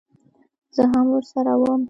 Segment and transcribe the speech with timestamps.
[0.75, 1.79] زه هم ورسره وم.